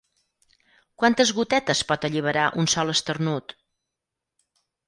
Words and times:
Quantes 1.03 1.33
gotetes 1.39 1.83
pot 1.91 2.09
alliberar 2.09 2.47
un 2.65 2.71
sol 2.75 2.97
esternut? 2.97 3.55